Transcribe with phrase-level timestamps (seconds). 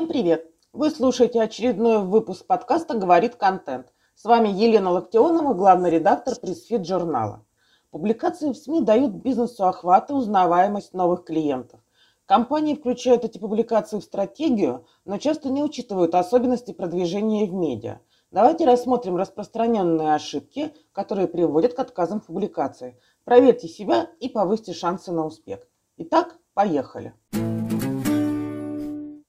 [0.00, 0.50] Всем привет!
[0.72, 3.88] Вы слушаете очередной выпуск подкаста «Говорит контент».
[4.14, 7.44] С вами Елена Локтионова, главный редактор пресс-фит журнала.
[7.90, 11.80] Публикации в СМИ дают бизнесу охват и узнаваемость новых клиентов.
[12.24, 18.00] Компании включают эти публикации в стратегию, но часто не учитывают особенности продвижения в медиа.
[18.30, 22.98] Давайте рассмотрим распространенные ошибки, которые приводят к отказам в публикации.
[23.24, 25.60] Проверьте себя и повысьте шансы на успех.
[25.98, 27.12] Итак, поехали.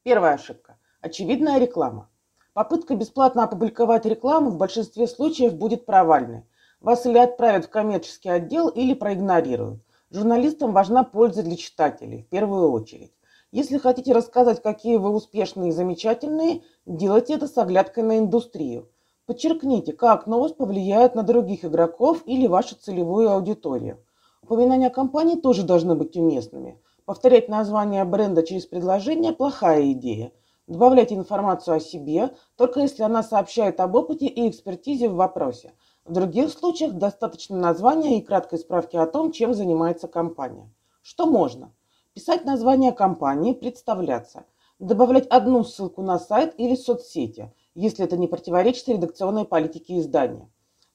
[0.04, 0.80] Первая ошибка.
[1.02, 2.10] Очевидная реклама.
[2.54, 6.44] Попытка бесплатно опубликовать рекламу в большинстве случаев будет провальной.
[6.80, 9.84] Вас или отправят в коммерческий отдел, или проигнорируют.
[10.10, 13.14] Журналистам важна польза для читателей, в первую очередь.
[13.52, 18.90] Если хотите рассказать, какие вы успешные и замечательные, делайте это с оглядкой на индустрию.
[19.28, 24.04] Подчеркните, как новость повлияет на других игроков или вашу целевую аудиторию.
[24.42, 26.82] Упоминания компании тоже должны быть уместными.
[27.06, 30.32] Повторять название бренда через предложение– плохая идея.
[30.68, 35.74] Добавляйте информацию о себе, только если она сообщает об опыте и экспертизе в вопросе.
[36.06, 40.72] В других случаях достаточно названия и краткой справки о том, чем занимается компания.
[41.02, 41.74] Что можно?
[42.14, 44.46] Писать название компании, представляться.
[44.78, 50.48] Добавлять одну ссылку на сайт или соцсети, если это не противоречит редакционной политике издания.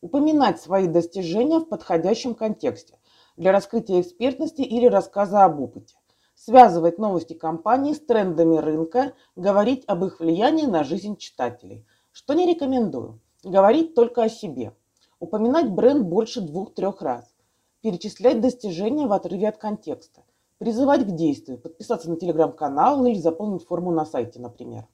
[0.02, 2.96] Упоминать свои достижения в подходящем контексте
[3.36, 5.96] для раскрытия экспертности или рассказа об опыте.
[6.34, 11.86] Связывать новости компании с трендами рынка, говорить об их влиянии на жизнь читателей.
[12.12, 13.20] Что не рекомендую.
[13.42, 14.74] Говорить только о себе.
[15.18, 17.34] Упоминать бренд больше двух-трех раз.
[17.80, 20.22] Перечислять достижения в отрыве от контекста.
[20.58, 24.86] Призывать к действию, подписаться на телеграм-канал или заполнить форму на сайте, например.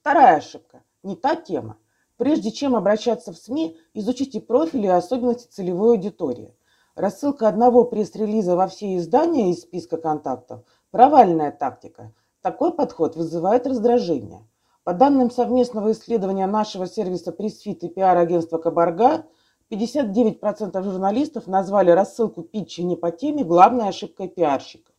[0.00, 0.82] Вторая ошибка.
[1.02, 1.78] Не та тема.
[2.22, 6.54] Прежде чем обращаться в СМИ, изучите профили и особенности целевой аудитории.
[6.94, 10.60] Рассылка одного пресс-релиза во все издания из списка контактов–
[10.92, 12.12] провальная тактика.
[12.40, 14.46] Такой подход вызывает раздражение.
[14.84, 19.26] По данным совместного исследования нашего сервиса пресс-фит и пиар-агентства Кабарга,
[19.68, 24.94] 59% журналистов назвали рассылку питча не по теме главной ошибкой пиарщиков.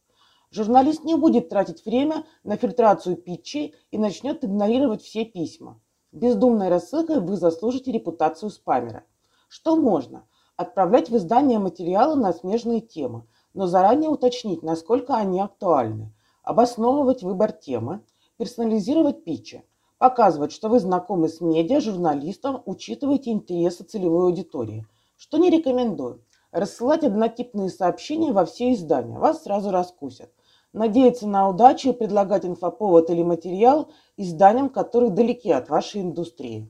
[0.52, 5.80] Журналист не будет тратить время на фильтрацию питчей и начнет игнорировать все письма.
[6.14, 9.04] Бездумной рассылкой вы заслужите репутацию спамера.
[9.48, 10.28] Что можно?
[10.56, 13.26] Отправлять в издание материалы на смежные темы,
[13.56, 16.14] но заранее уточнить, насколько они актуальны.
[16.44, 18.02] Обосновывать выбор темы,
[18.38, 19.64] персонализировать питчи,
[19.98, 24.86] показывать, что вы знакомы с медиа, журналистом, учитываете интересы целевой аудитории.
[25.18, 26.24] Что не рекомендую.
[26.52, 29.18] Рассылать однотипные сообщения во все издания.
[29.18, 30.30] Вас сразу раскусят
[30.74, 36.70] надеяться на удачу и предлагать инфоповод или материал изданиям, которые далеки от вашей индустрии.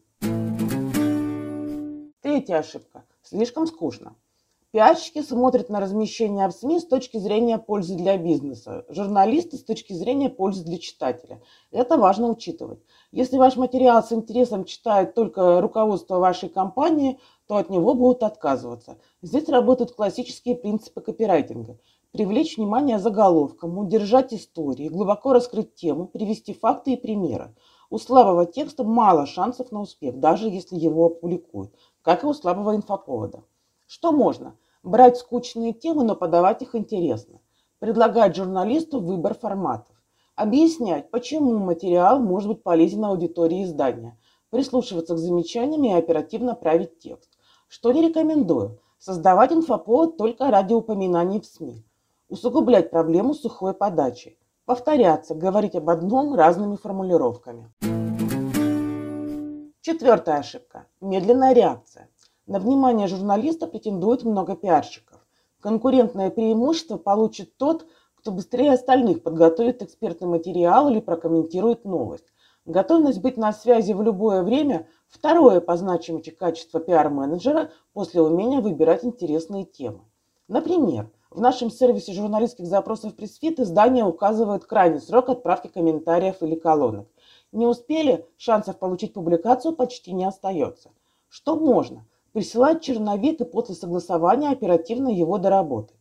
[2.21, 3.05] Третья ошибка.
[3.21, 4.15] Слишком скучно.
[4.71, 9.93] Пиарщики смотрят на размещение в СМИ с точки зрения пользы для бизнеса, журналисты с точки
[9.93, 11.43] зрения пользы для читателя.
[11.69, 12.79] Это важно учитывать.
[13.11, 18.97] Если ваш материал с интересом читает только руководство вашей компании, то от него будут отказываться.
[19.21, 21.77] Здесь работают классические принципы копирайтинга
[22.13, 27.55] привлечь внимание заголовком, удержать истории, глубоко раскрыть тему, привести факты и примеры.
[27.89, 31.73] У слабого текста мало шансов на успех, даже если его опубликуют,
[32.03, 33.43] как и у слабого инфоповода.
[33.87, 34.55] Что можно?
[34.83, 37.39] Брать скучные темы, но подавать их интересно.
[37.79, 39.95] Предлагать журналисту выбор форматов.
[40.35, 44.19] Объяснять, почему материал может быть полезен аудитории издания.
[44.51, 47.31] Прислушиваться к замечаниям и оперативно править текст.
[47.67, 48.79] Что не рекомендую?
[48.99, 51.83] Создавать инфоповод только ради упоминаний в СМИ
[52.33, 57.71] усугублять проблему сухой подачи, повторяться, говорить об одном разными формулировками.
[59.81, 62.09] Четвертая ошибка– медленная реакция.
[62.47, 65.19] На внимание журналиста претендует много пиарщиков.
[65.61, 67.85] Конкурентное преимущество получит тот,
[68.15, 72.33] кто быстрее остальных подготовит экспертный материал или прокомментирует новость.
[72.65, 79.05] Готовность быть на связи в любое время– второе по значимости качество пиар-менеджера после умения выбирать
[79.05, 80.01] интересные темы.
[80.47, 87.07] Например, в нашем сервисе журналистских запросов пресс-фит издание указывает крайний срок отправки комментариев или колонок.
[87.51, 90.91] Не успели, шансов получить публикацию почти не остается.
[91.29, 92.05] Что можно?
[92.33, 95.97] Присылать черновик и после согласования оперативно его доработать.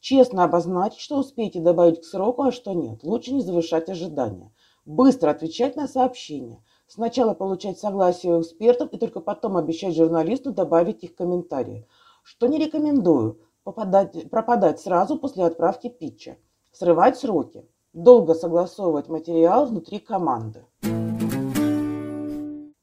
[0.00, 3.02] Честно обозначить, что успеете добавить к сроку, а что нет.
[3.02, 4.52] Лучше не завышать ожидания.
[4.84, 6.62] Быстро отвечать на сообщения.
[6.86, 11.86] Сначала получать согласие у экспертов и только потом обещать журналисту добавить их комментарии.
[12.22, 16.36] Что не рекомендую попадать, пропадать сразу после отправки питча,
[16.70, 20.64] срывать сроки, долго согласовывать материал внутри команды.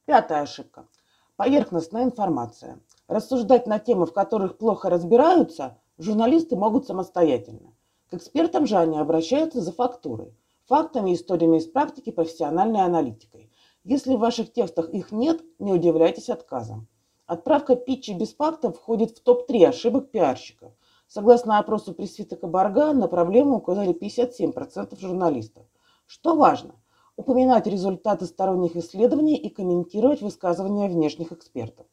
[0.04, 0.86] Пятая ошибка.
[1.36, 2.80] Поверхностная информация.
[3.08, 7.72] Рассуждать на темы, в которых плохо разбираются, журналисты могут самостоятельно.
[8.10, 10.36] К экспертам же они обращаются за фактурой.
[10.66, 13.50] фактами, историями из практики, профессиональной аналитикой.
[13.84, 16.88] Если в ваших текстах их нет, не удивляйтесь отказам.
[17.26, 20.72] Отправка питча без фактов входит в топ-3 ошибок пиарщиков.
[21.08, 25.64] Согласно опросу Пресвита Кабарга, на проблему указали 57% журналистов.
[26.04, 26.74] Что важно?
[27.16, 31.86] Упоминать результаты сторонних исследований и комментировать высказывания внешних экспертов.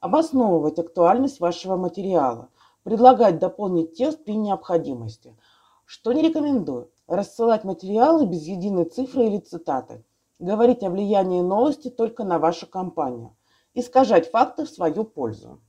[0.00, 2.50] Обосновывать актуальность вашего материала.
[2.82, 5.34] Предлагать дополнить текст при необходимости.
[5.86, 6.90] Что не рекомендую?
[7.06, 10.04] Рассылать материалы без единой цифры или цитаты.
[10.38, 13.34] Говорить о влиянии новости только на вашу компанию
[13.74, 15.60] искажать факты в свою пользу.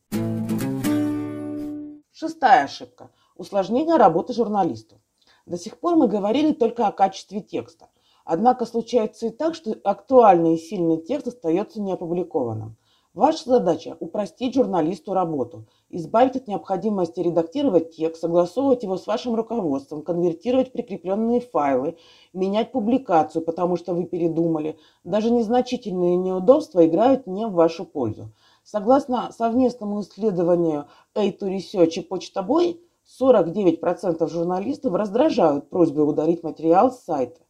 [2.12, 5.00] Шестая ошибка– усложнение работы журналистов.
[5.46, 7.90] До сих пор мы говорили только о качестве текста.
[8.24, 12.78] Однако случается и так, что актуальный и сильный текст остается неопубликованным.
[13.14, 20.02] Ваша задача– упростить журналисту работу, избавить от необходимости редактировать текст, согласовывать его с вашим руководством,
[20.02, 21.98] конвертировать прикрепленные файлы,
[22.34, 24.78] менять публикацию, потому что вы передумали.
[25.04, 28.32] Даже незначительные неудобства играют не в вашу пользу.
[28.64, 32.82] Согласно совместному исследованию A2 Research и Почта Бой,
[33.20, 37.42] 49% журналистов раздражают просьбы удалить материал с сайта,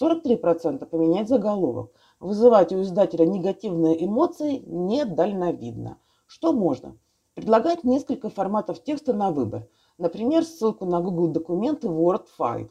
[0.00, 5.96] 43% поменять заголовок, Вызывать у издателя негативные эмоции недальновидно.
[6.26, 6.98] Что можно?
[7.40, 9.66] Предлагать несколько форматов текста на выбор.
[9.96, 12.68] Например, ссылку на Google документы Word файл.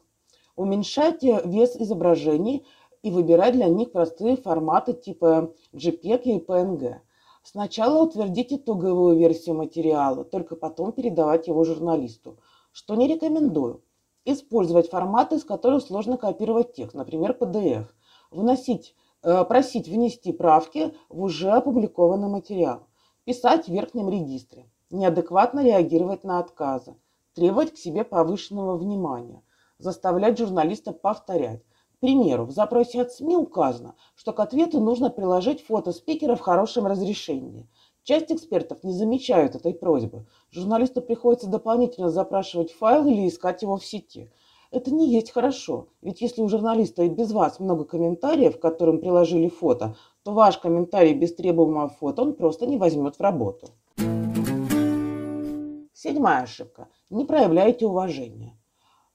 [0.55, 2.67] Уменьшайте вес изображений
[3.01, 6.97] и выбирать для них простые форматы типа JPEG и PNG.
[7.41, 12.37] Сначала утвердите итоговую версию материала, только потом передавать его журналисту.
[12.71, 13.81] Что не рекомендую.
[14.23, 17.87] Использовать форматы, из которых сложно копировать текст, например, PDF.
[18.29, 22.87] Вносить Э, просить внести правки в уже опубликованный материал,
[23.29, 26.95] писать в верхнем регистре, неадекватно реагировать на отказы,
[27.35, 29.43] требовать к себе повышенного внимания,
[29.77, 31.61] заставлять журналиста повторять.
[31.61, 36.41] К примеру, в запросе от СМИ указано, что к ответу нужно приложить фото спикера в
[36.41, 37.69] хорошем разрешении.
[38.01, 40.25] Часть экспертов не замечают этой просьбы.
[40.49, 44.31] Журналисту приходится дополнительно запрашивать файл или искать его в сети–
[44.71, 45.87] это не есть хорошо.
[46.01, 49.95] Ведь если у журналиста и без вас много комментариев, к которым приложили фото,
[50.29, 53.69] то ваш комментарий без требуемого фото он просто не возьмет в работу.
[55.93, 56.87] Седьмая ошибка.
[57.09, 58.55] Не проявляйте уважения.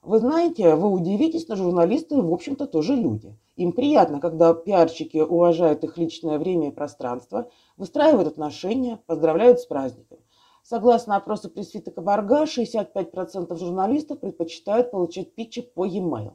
[0.01, 3.33] Вы знаете, вы удивитесь, но журналисты, в общем-то, тоже люди.
[3.55, 10.17] Им приятно, когда пиарщики уважают их личное время и пространство, выстраивают отношения, поздравляют с праздником.
[10.63, 16.33] Согласно опросу Пресвита Кабарга, 65% журналистов предпочитают получать питчи по e-mail.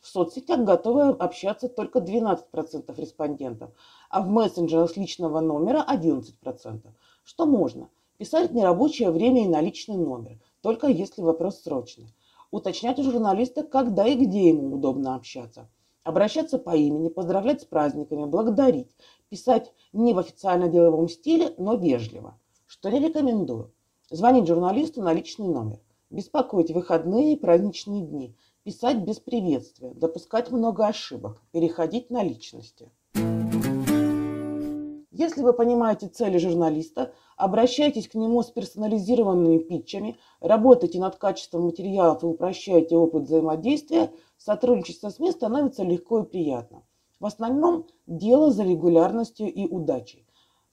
[0.00, 3.70] В соцсетях готовы общаться только 12% респондентов,
[4.08, 6.80] а в мессенджерах с личного номера 11%.
[7.22, 7.90] Что можно?
[8.16, 12.14] Писать в нерабочее время и на личный номер, только если вопрос срочный.
[12.50, 15.68] Уточнять у журналиста, когда и где ему удобно общаться.
[16.02, 18.88] Обращаться по имени, поздравлять с праздниками, благодарить.
[19.28, 22.38] Писать не в официально-деловом стиле, но вежливо.
[22.66, 23.70] Что не рекомендую?
[24.10, 25.78] Звонить журналисту на личный номер.
[26.10, 28.34] Беспокоить выходные и праздничные дни.
[28.62, 29.94] Писать без приветствия.
[29.94, 31.40] Допускать много ошибок.
[31.50, 32.90] Переходить на личности.
[35.10, 42.22] Если вы понимаете цели журналиста, обращайтесь к нему с персонализированными питчами, работайте над качеством материалов
[42.22, 46.82] и упрощаете опыт взаимодействия, сотрудничество с СМИ становится легко и приятно.
[47.18, 50.26] В основном дело за регулярностью и удачей.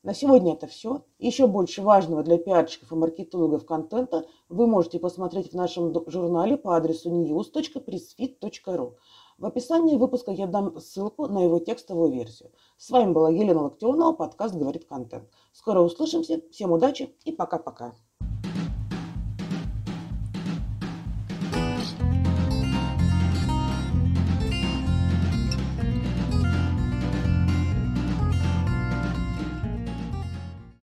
[0.07, 1.03] На сегодня это все.
[1.19, 6.77] Еще больше важного для пиарщиков и маркетологов контента вы можете посмотреть в нашем журнале по
[6.77, 8.93] адресу news.pressfit.ru.
[9.37, 12.51] В описании выпуска я дам ссылку на его текстовую версию.
[12.77, 15.25] С вами была Елена Локтионова, подкаст «Говорит контент».
[15.51, 17.93] Скоро услышимся, всем удачи и пока-пока.